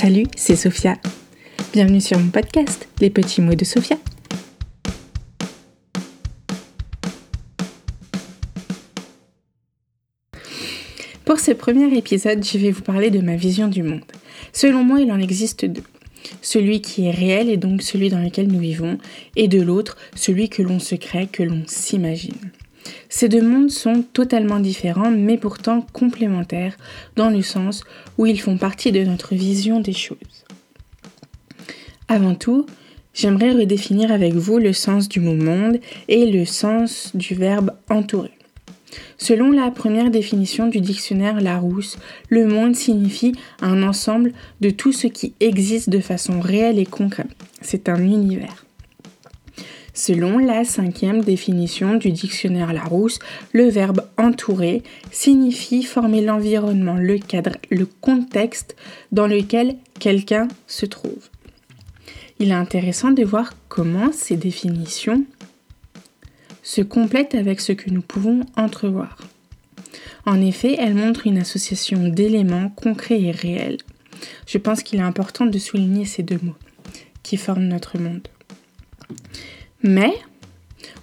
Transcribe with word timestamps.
Salut, 0.00 0.24
c'est 0.34 0.56
Sophia. 0.56 0.96
Bienvenue 1.74 2.00
sur 2.00 2.18
mon 2.18 2.30
podcast, 2.30 2.88
Les 3.02 3.10
petits 3.10 3.42
mots 3.42 3.54
de 3.54 3.66
Sophia. 3.66 3.98
Pour 11.26 11.38
ce 11.38 11.50
premier 11.50 11.94
épisode, 11.94 12.42
je 12.42 12.56
vais 12.56 12.70
vous 12.70 12.80
parler 12.80 13.10
de 13.10 13.20
ma 13.20 13.36
vision 13.36 13.68
du 13.68 13.82
monde. 13.82 14.00
Selon 14.54 14.84
moi, 14.84 15.02
il 15.02 15.12
en 15.12 15.20
existe 15.20 15.66
deux. 15.66 15.84
Celui 16.40 16.80
qui 16.80 17.04
est 17.04 17.10
réel 17.10 17.50
et 17.50 17.58
donc 17.58 17.82
celui 17.82 18.08
dans 18.08 18.22
lequel 18.22 18.46
nous 18.46 18.58
vivons, 18.58 18.96
et 19.36 19.48
de 19.48 19.60
l'autre, 19.60 19.98
celui 20.14 20.48
que 20.48 20.62
l'on 20.62 20.78
se 20.78 20.94
crée, 20.94 21.26
que 21.26 21.42
l'on 21.42 21.64
s'imagine. 21.66 22.50
Ces 23.08 23.28
deux 23.28 23.42
mondes 23.42 23.70
sont 23.70 24.04
totalement 24.12 24.60
différents 24.60 25.10
mais 25.10 25.36
pourtant 25.36 25.84
complémentaires 25.92 26.76
dans 27.16 27.30
le 27.30 27.42
sens 27.42 27.82
où 28.18 28.26
ils 28.26 28.40
font 28.40 28.56
partie 28.56 28.92
de 28.92 29.04
notre 29.04 29.34
vision 29.34 29.80
des 29.80 29.92
choses. 29.92 30.44
Avant 32.08 32.34
tout, 32.34 32.66
j'aimerais 33.14 33.52
redéfinir 33.52 34.12
avec 34.12 34.34
vous 34.34 34.58
le 34.58 34.72
sens 34.72 35.08
du 35.08 35.20
mot 35.20 35.34
monde 35.34 35.78
et 36.08 36.26
le 36.26 36.44
sens 36.44 37.10
du 37.14 37.34
verbe 37.34 37.72
entourer. 37.88 38.32
Selon 39.18 39.52
la 39.52 39.70
première 39.70 40.10
définition 40.10 40.66
du 40.66 40.80
dictionnaire 40.80 41.40
Larousse, 41.40 41.98
le 42.28 42.46
monde 42.46 42.74
signifie 42.74 43.32
un 43.60 43.82
ensemble 43.82 44.32
de 44.60 44.70
tout 44.70 44.92
ce 44.92 45.06
qui 45.06 45.34
existe 45.40 45.90
de 45.90 46.00
façon 46.00 46.40
réelle 46.40 46.78
et 46.78 46.86
concrète. 46.86 47.28
C'est 47.60 47.88
un 47.88 48.02
univers. 48.02 48.64
Selon 49.92 50.38
la 50.38 50.64
cinquième 50.64 51.22
définition 51.22 51.94
du 51.94 52.12
dictionnaire 52.12 52.72
Larousse, 52.72 53.18
le 53.52 53.68
verbe 53.68 54.06
entourer 54.16 54.82
signifie 55.10 55.82
former 55.82 56.20
l'environnement, 56.20 56.94
le 56.94 57.18
cadre, 57.18 57.56
le 57.70 57.86
contexte 57.86 58.76
dans 59.12 59.26
lequel 59.26 59.76
quelqu'un 59.98 60.48
se 60.66 60.86
trouve. 60.86 61.28
Il 62.38 62.50
est 62.50 62.54
intéressant 62.54 63.10
de 63.10 63.24
voir 63.24 63.52
comment 63.68 64.12
ces 64.12 64.36
définitions 64.36 65.24
se 66.62 66.80
complètent 66.80 67.34
avec 67.34 67.60
ce 67.60 67.72
que 67.72 67.90
nous 67.90 68.02
pouvons 68.02 68.40
entrevoir. 68.56 69.18
En 70.24 70.40
effet, 70.40 70.76
elles 70.78 70.94
montrent 70.94 71.26
une 71.26 71.38
association 71.38 72.08
d'éléments 72.08 72.70
concrets 72.70 73.20
et 73.20 73.30
réels. 73.30 73.78
Je 74.46 74.58
pense 74.58 74.82
qu'il 74.82 75.00
est 75.00 75.02
important 75.02 75.46
de 75.46 75.58
souligner 75.58 76.04
ces 76.04 76.22
deux 76.22 76.38
mots 76.42 76.56
qui 77.22 77.36
forment 77.36 77.68
notre 77.68 77.98
monde. 77.98 78.28
Mais 79.82 80.12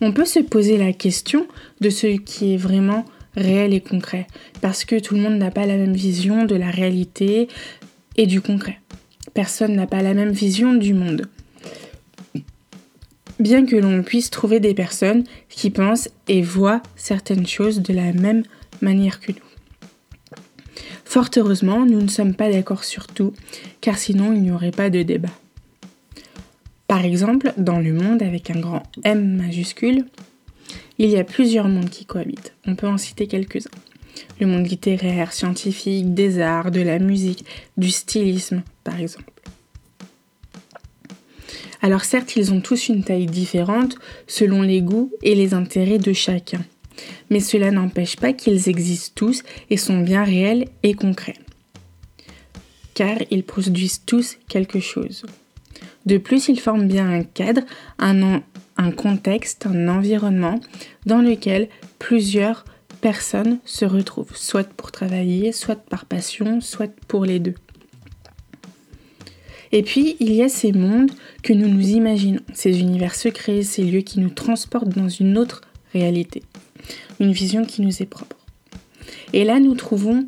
on 0.00 0.12
peut 0.12 0.24
se 0.24 0.40
poser 0.40 0.76
la 0.76 0.92
question 0.92 1.46
de 1.80 1.90
ce 1.90 2.06
qui 2.18 2.54
est 2.54 2.58
vraiment 2.58 3.04
réel 3.34 3.74
et 3.74 3.80
concret, 3.80 4.26
parce 4.60 4.84
que 4.84 4.98
tout 4.98 5.14
le 5.14 5.20
monde 5.20 5.38
n'a 5.38 5.50
pas 5.50 5.66
la 5.66 5.76
même 5.76 5.94
vision 5.94 6.44
de 6.44 6.54
la 6.54 6.70
réalité 6.70 7.48
et 8.16 8.26
du 8.26 8.40
concret. 8.40 8.80
Personne 9.34 9.76
n'a 9.76 9.86
pas 9.86 10.02
la 10.02 10.14
même 10.14 10.30
vision 10.30 10.74
du 10.74 10.94
monde. 10.94 11.28
Bien 13.38 13.66
que 13.66 13.76
l'on 13.76 14.02
puisse 14.02 14.30
trouver 14.30 14.60
des 14.60 14.72
personnes 14.72 15.24
qui 15.50 15.68
pensent 15.68 16.08
et 16.26 16.40
voient 16.40 16.82
certaines 16.96 17.46
choses 17.46 17.82
de 17.82 17.92
la 17.92 18.14
même 18.14 18.44
manière 18.80 19.20
que 19.20 19.32
nous. 19.32 19.38
Fort 21.04 21.28
heureusement, 21.36 21.84
nous 21.84 22.00
ne 22.00 22.08
sommes 22.08 22.34
pas 22.34 22.50
d'accord 22.50 22.84
sur 22.84 23.06
tout, 23.06 23.34
car 23.82 23.98
sinon 23.98 24.32
il 24.32 24.42
n'y 24.42 24.50
aurait 24.50 24.70
pas 24.70 24.88
de 24.88 25.02
débat. 25.02 25.28
Par 26.96 27.04
exemple, 27.04 27.52
dans 27.58 27.78
le 27.78 27.92
monde 27.92 28.22
avec 28.22 28.50
un 28.50 28.58
grand 28.58 28.82
M 29.04 29.36
majuscule, 29.36 30.06
il 30.96 31.10
y 31.10 31.18
a 31.18 31.24
plusieurs 31.24 31.68
mondes 31.68 31.90
qui 31.90 32.06
cohabitent. 32.06 32.54
On 32.66 32.74
peut 32.74 32.88
en 32.88 32.96
citer 32.96 33.26
quelques-uns. 33.26 33.68
Le 34.40 34.46
monde 34.46 34.66
littéraire, 34.66 35.34
scientifique, 35.34 36.14
des 36.14 36.40
arts, 36.40 36.70
de 36.70 36.80
la 36.80 36.98
musique, 36.98 37.44
du 37.76 37.90
stylisme, 37.90 38.62
par 38.82 38.98
exemple. 38.98 39.30
Alors 41.82 42.06
certes, 42.06 42.34
ils 42.36 42.50
ont 42.50 42.62
tous 42.62 42.88
une 42.88 43.04
taille 43.04 43.26
différente 43.26 43.96
selon 44.26 44.62
les 44.62 44.80
goûts 44.80 45.12
et 45.22 45.34
les 45.34 45.52
intérêts 45.52 45.98
de 45.98 46.14
chacun. 46.14 46.64
Mais 47.28 47.40
cela 47.40 47.70
n'empêche 47.70 48.16
pas 48.16 48.32
qu'ils 48.32 48.70
existent 48.70 49.12
tous 49.14 49.42
et 49.68 49.76
sont 49.76 50.00
bien 50.00 50.24
réels 50.24 50.64
et 50.82 50.94
concrets. 50.94 51.36
Car 52.94 53.18
ils 53.30 53.44
produisent 53.44 54.00
tous 54.06 54.38
quelque 54.48 54.80
chose. 54.80 55.26
De 56.06 56.18
plus, 56.18 56.48
ils 56.48 56.60
forment 56.60 56.86
bien 56.86 57.08
un 57.10 57.22
cadre, 57.22 57.62
un, 57.98 58.42
un 58.76 58.90
contexte, 58.92 59.66
un 59.66 59.88
environnement 59.88 60.60
dans 61.04 61.20
lequel 61.20 61.68
plusieurs 61.98 62.64
personnes 63.00 63.58
se 63.64 63.84
retrouvent, 63.84 64.36
soit 64.36 64.68
pour 64.68 64.92
travailler, 64.92 65.52
soit 65.52 65.76
par 65.76 66.06
passion, 66.06 66.60
soit 66.60 66.92
pour 67.08 67.24
les 67.24 67.40
deux. 67.40 67.54
Et 69.72 69.82
puis, 69.82 70.16
il 70.20 70.32
y 70.32 70.42
a 70.42 70.48
ces 70.48 70.72
mondes 70.72 71.10
que 71.42 71.52
nous 71.52 71.68
nous 71.68 71.88
imaginons, 71.88 72.40
ces 72.54 72.80
univers 72.80 73.14
secrets, 73.14 73.62
ces 73.62 73.82
lieux 73.82 74.00
qui 74.00 74.20
nous 74.20 74.30
transportent 74.30 74.88
dans 74.88 75.08
une 75.08 75.36
autre 75.36 75.62
réalité, 75.92 76.42
une 77.20 77.32
vision 77.32 77.64
qui 77.64 77.82
nous 77.82 78.02
est 78.02 78.06
propre. 78.06 78.36
Et 79.32 79.44
là, 79.44 79.58
nous 79.58 79.74
trouvons 79.74 80.26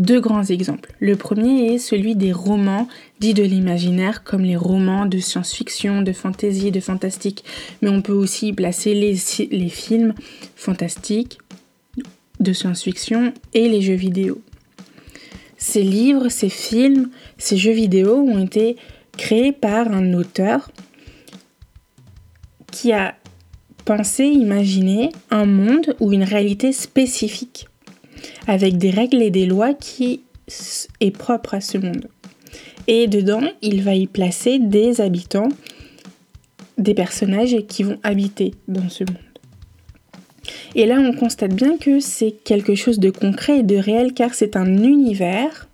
deux 0.00 0.20
grands 0.20 0.44
exemples. 0.44 0.92
Le 0.98 1.14
premier 1.14 1.74
est 1.74 1.78
celui 1.78 2.16
des 2.16 2.32
romans 2.32 2.88
dits 3.20 3.34
de 3.34 3.42
l'imaginaire, 3.42 4.24
comme 4.24 4.42
les 4.42 4.56
romans 4.56 5.04
de 5.04 5.18
science-fiction, 5.18 6.00
de 6.00 6.12
fantasy, 6.12 6.70
de 6.70 6.80
fantastique. 6.80 7.44
Mais 7.82 7.90
on 7.90 8.00
peut 8.00 8.14
aussi 8.14 8.52
placer 8.54 8.94
les, 8.94 9.16
les 9.50 9.68
films 9.68 10.14
fantastiques, 10.56 11.38
de 12.40 12.52
science-fiction 12.54 13.34
et 13.52 13.68
les 13.68 13.82
jeux 13.82 13.94
vidéo. 13.94 14.40
Ces 15.58 15.82
livres, 15.82 16.30
ces 16.30 16.48
films, 16.48 17.10
ces 17.36 17.58
jeux 17.58 17.72
vidéo 17.72 18.16
ont 18.16 18.42
été 18.42 18.76
créés 19.18 19.52
par 19.52 19.92
un 19.92 20.14
auteur 20.14 20.70
qui 22.72 22.92
a 22.92 23.14
pensé, 23.84 24.24
imaginé 24.24 25.10
un 25.30 25.44
monde 25.44 25.94
ou 26.00 26.12
une 26.12 26.24
réalité 26.24 26.72
spécifique 26.72 27.66
avec 28.46 28.78
des 28.78 28.90
règles 28.90 29.22
et 29.22 29.30
des 29.30 29.46
lois 29.46 29.74
qui 29.74 30.22
est 31.00 31.10
propre 31.10 31.54
à 31.54 31.60
ce 31.60 31.78
monde. 31.78 32.08
Et 32.86 33.06
dedans, 33.06 33.42
il 33.62 33.82
va 33.82 33.94
y 33.94 34.06
placer 34.06 34.58
des 34.58 35.00
habitants, 35.00 35.48
des 36.78 36.94
personnages 36.94 37.56
qui 37.68 37.82
vont 37.82 37.98
habiter 38.02 38.54
dans 38.68 38.88
ce 38.88 39.04
monde. 39.04 39.18
Et 40.74 40.86
là, 40.86 40.96
on 40.98 41.12
constate 41.12 41.54
bien 41.54 41.76
que 41.76 42.00
c'est 42.00 42.32
quelque 42.44 42.74
chose 42.74 42.98
de 42.98 43.10
concret 43.10 43.60
et 43.60 43.62
de 43.62 43.76
réel 43.76 44.14
car 44.14 44.34
c'est 44.34 44.56
un 44.56 44.82
univers, 44.82 45.68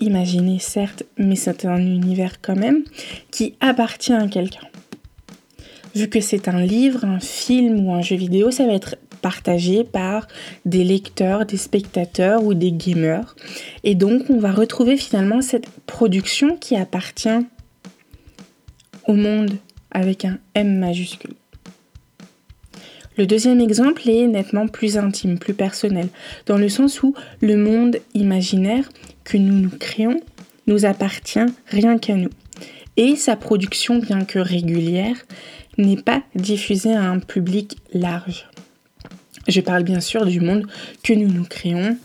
imaginé 0.00 0.58
certes, 0.58 1.04
mais 1.16 1.36
c'est 1.36 1.64
un 1.64 1.78
univers 1.78 2.40
quand 2.40 2.56
même, 2.56 2.84
qui 3.30 3.54
appartient 3.60 4.12
à 4.12 4.26
quelqu'un. 4.26 4.66
Vu 5.94 6.08
que 6.08 6.20
c'est 6.20 6.48
un 6.48 6.60
livre, 6.60 7.04
un 7.04 7.20
film 7.20 7.86
ou 7.86 7.92
un 7.92 8.02
jeu 8.02 8.16
vidéo, 8.16 8.50
ça 8.50 8.66
va 8.66 8.74
être 8.74 8.96
partagé 9.18 9.84
par 9.84 10.26
des 10.64 10.84
lecteurs, 10.84 11.46
des 11.46 11.56
spectateurs 11.56 12.44
ou 12.44 12.54
des 12.54 12.72
gamers. 12.72 13.36
Et 13.84 13.94
donc 13.94 14.30
on 14.30 14.38
va 14.38 14.52
retrouver 14.52 14.96
finalement 14.96 15.42
cette 15.42 15.68
production 15.86 16.56
qui 16.56 16.76
appartient 16.76 17.46
au 19.06 19.14
monde 19.14 19.52
avec 19.90 20.24
un 20.24 20.38
M 20.54 20.78
majuscule. 20.78 21.34
Le 23.16 23.26
deuxième 23.26 23.60
exemple 23.60 24.08
est 24.08 24.28
nettement 24.28 24.68
plus 24.68 24.96
intime, 24.96 25.40
plus 25.40 25.54
personnel, 25.54 26.08
dans 26.46 26.56
le 26.56 26.68
sens 26.68 27.02
où 27.02 27.14
le 27.40 27.56
monde 27.56 27.96
imaginaire 28.14 28.88
que 29.24 29.36
nous 29.36 29.54
nous 29.54 29.76
créons 29.76 30.20
nous 30.68 30.84
appartient 30.84 31.40
rien 31.66 31.98
qu'à 31.98 32.14
nous. 32.14 32.30
Et 32.96 33.16
sa 33.16 33.34
production, 33.34 33.98
bien 33.98 34.24
que 34.24 34.38
régulière, 34.38 35.16
n'est 35.78 35.96
pas 35.96 36.22
diffusée 36.34 36.94
à 36.94 37.10
un 37.10 37.18
public 37.18 37.78
large. 37.92 38.46
Je 39.48 39.62
parle 39.62 39.82
bien 39.82 40.00
sûr 40.00 40.26
du 40.26 40.40
monde 40.40 40.66
que 41.02 41.14
nous 41.14 41.28
nous 41.28 41.44
créons 41.44 41.96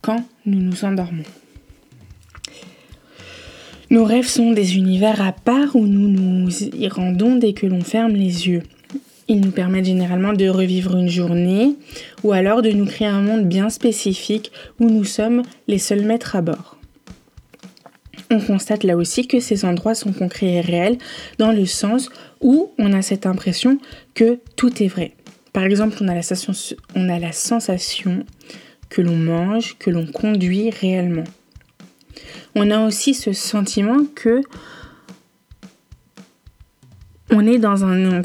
quand 0.00 0.24
nous 0.46 0.58
nous 0.58 0.84
endormons. 0.84 1.22
Nos 3.90 4.04
rêves 4.04 4.26
sont 4.26 4.52
des 4.52 4.76
univers 4.76 5.20
à 5.20 5.32
part 5.32 5.76
où 5.76 5.86
nous 5.86 6.08
nous 6.08 6.64
y 6.64 6.88
rendons 6.88 7.36
dès 7.36 7.52
que 7.52 7.66
l'on 7.66 7.82
ferme 7.82 8.12
les 8.14 8.48
yeux. 8.48 8.62
Ils 9.28 9.40
nous 9.40 9.50
permettent 9.50 9.84
généralement 9.84 10.32
de 10.32 10.48
revivre 10.48 10.96
une 10.96 11.10
journée 11.10 11.76
ou 12.24 12.32
alors 12.32 12.62
de 12.62 12.70
nous 12.70 12.86
créer 12.86 13.08
un 13.08 13.20
monde 13.20 13.46
bien 13.46 13.68
spécifique 13.68 14.50
où 14.80 14.88
nous 14.88 15.04
sommes 15.04 15.42
les 15.68 15.78
seuls 15.78 16.06
maîtres 16.06 16.36
à 16.36 16.40
bord. 16.40 16.78
On 18.30 18.40
constate 18.40 18.82
là 18.82 18.96
aussi 18.96 19.26
que 19.26 19.40
ces 19.40 19.66
endroits 19.66 19.94
sont 19.94 20.14
concrets 20.14 20.54
et 20.54 20.60
réels 20.62 20.96
dans 21.36 21.52
le 21.52 21.66
sens 21.66 22.08
où 22.40 22.72
on 22.78 22.94
a 22.94 23.02
cette 23.02 23.26
impression 23.26 23.78
que 24.14 24.38
tout 24.56 24.82
est 24.82 24.88
vrai. 24.88 25.12
Par 25.52 25.64
exemple, 25.64 25.98
on 26.00 26.08
a 26.08 27.18
la 27.18 27.32
sensation, 27.32 28.24
que 28.88 29.02
l'on 29.02 29.16
mange, 29.16 29.76
que 29.78 29.90
l'on 29.90 30.06
conduit 30.06 30.70
réellement. 30.70 31.24
On 32.54 32.70
a 32.70 32.86
aussi 32.86 33.14
ce 33.14 33.32
sentiment 33.32 34.04
que 34.14 34.42
on 37.30 37.46
est 37.46 37.58
dans 37.58 37.84
un, 37.84 38.22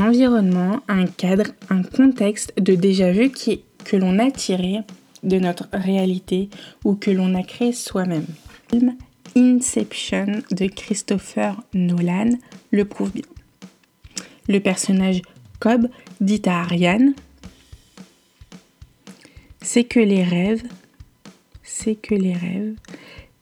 environnement, 0.00 0.80
un 0.88 1.04
cadre, 1.04 1.50
un 1.68 1.82
contexte 1.82 2.54
de 2.58 2.74
déjà-vu 2.74 3.30
que 3.30 3.96
l'on 3.96 4.18
a 4.18 4.30
tiré 4.30 4.78
de 5.22 5.38
notre 5.38 5.68
réalité 5.74 6.48
ou 6.84 6.94
que 6.94 7.10
l'on 7.10 7.34
a 7.34 7.42
créé 7.42 7.74
soi-même. 7.74 8.24
Inception 9.36 10.40
de 10.50 10.66
Christopher 10.66 11.60
Nolan 11.74 12.30
le 12.70 12.86
prouve 12.86 13.12
bien. 13.12 13.24
Le 14.48 14.58
personnage 14.60 15.20
Cobb 15.60 15.88
dit 16.22 16.40
à 16.46 16.62
Ariane 16.62 17.12
C'est 19.60 19.84
que 19.84 20.00
les 20.00 20.24
rêves, 20.24 20.64
c'est 21.62 21.94
que 21.94 22.14
les 22.14 22.32
rêves, 22.32 22.74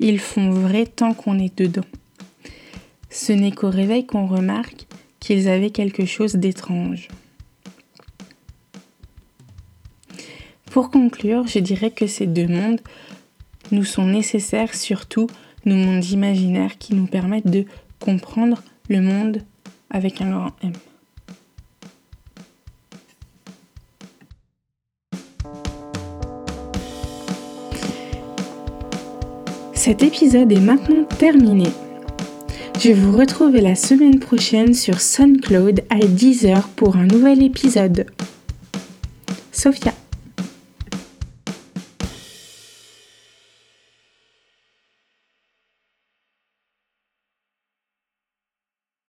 ils 0.00 0.18
font 0.18 0.50
vrai 0.50 0.86
tant 0.86 1.14
qu'on 1.14 1.38
est 1.38 1.56
dedans. 1.56 1.86
Ce 3.08 3.32
n'est 3.32 3.52
qu'au 3.52 3.70
réveil 3.70 4.04
qu'on 4.04 4.26
remarque 4.26 4.86
qu'ils 5.20 5.48
avaient 5.48 5.70
quelque 5.70 6.06
chose 6.06 6.34
d'étrange. 6.34 7.06
Pour 10.72 10.90
conclure, 10.90 11.46
je 11.46 11.60
dirais 11.60 11.92
que 11.92 12.08
ces 12.08 12.26
deux 12.26 12.48
mondes 12.48 12.80
nous 13.70 13.84
sont 13.84 14.06
nécessaires, 14.06 14.74
surtout 14.74 15.28
nos 15.64 15.76
mondes 15.76 16.04
imaginaires 16.06 16.78
qui 16.78 16.94
nous 16.94 17.06
permettent 17.06 17.50
de 17.50 17.64
comprendre 18.00 18.62
le 18.88 19.00
monde 19.00 19.42
avec 19.90 20.20
un 20.20 20.30
grand 20.30 20.52
M. 20.62 20.72
Cet 29.88 30.02
épisode 30.02 30.52
est 30.52 30.60
maintenant 30.60 31.04
terminé. 31.18 31.70
Je 32.78 32.92
vous 32.92 33.16
retrouve 33.16 33.56
la 33.56 33.74
semaine 33.74 34.18
prochaine 34.18 34.74
sur 34.74 35.00
SoundCloud 35.00 35.82
à 35.88 36.00
10h 36.00 36.62
pour 36.76 36.96
un 36.96 37.06
nouvel 37.06 37.42
épisode. 37.42 38.04
Sophia. 39.50 39.94